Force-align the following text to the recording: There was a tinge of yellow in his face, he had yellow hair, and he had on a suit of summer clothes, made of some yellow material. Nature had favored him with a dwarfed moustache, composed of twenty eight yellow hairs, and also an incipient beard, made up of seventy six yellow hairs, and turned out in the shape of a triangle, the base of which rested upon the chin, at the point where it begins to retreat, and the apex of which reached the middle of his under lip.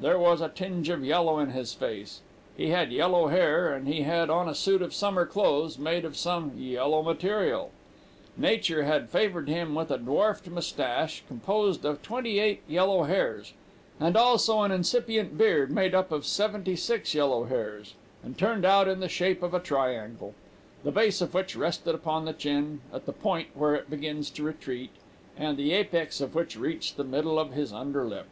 There 0.00 0.18
was 0.18 0.40
a 0.40 0.48
tinge 0.48 0.88
of 0.88 1.04
yellow 1.04 1.38
in 1.38 1.50
his 1.50 1.72
face, 1.72 2.20
he 2.56 2.70
had 2.70 2.90
yellow 2.90 3.28
hair, 3.28 3.72
and 3.72 3.86
he 3.86 4.02
had 4.02 4.28
on 4.28 4.48
a 4.48 4.54
suit 4.56 4.82
of 4.82 4.92
summer 4.92 5.24
clothes, 5.24 5.78
made 5.78 6.04
of 6.04 6.16
some 6.16 6.50
yellow 6.58 7.00
material. 7.00 7.70
Nature 8.36 8.82
had 8.82 9.08
favored 9.08 9.48
him 9.48 9.76
with 9.76 9.92
a 9.92 9.98
dwarfed 9.98 10.48
moustache, 10.48 11.22
composed 11.28 11.84
of 11.84 12.02
twenty 12.02 12.40
eight 12.40 12.62
yellow 12.66 13.04
hairs, 13.04 13.52
and 14.00 14.16
also 14.16 14.62
an 14.62 14.72
incipient 14.72 15.38
beard, 15.38 15.70
made 15.70 15.94
up 15.94 16.10
of 16.10 16.26
seventy 16.26 16.74
six 16.74 17.14
yellow 17.14 17.44
hairs, 17.44 17.94
and 18.24 18.36
turned 18.36 18.64
out 18.64 18.88
in 18.88 18.98
the 18.98 19.08
shape 19.08 19.44
of 19.44 19.54
a 19.54 19.60
triangle, 19.60 20.34
the 20.82 20.90
base 20.90 21.20
of 21.20 21.34
which 21.34 21.54
rested 21.54 21.94
upon 21.94 22.24
the 22.24 22.32
chin, 22.32 22.80
at 22.92 23.06
the 23.06 23.12
point 23.12 23.46
where 23.54 23.76
it 23.76 23.88
begins 23.88 24.28
to 24.28 24.42
retreat, 24.42 24.90
and 25.36 25.56
the 25.56 25.72
apex 25.72 26.20
of 26.20 26.34
which 26.34 26.56
reached 26.58 26.96
the 26.96 27.04
middle 27.04 27.38
of 27.38 27.52
his 27.52 27.72
under 27.72 28.02
lip. 28.02 28.26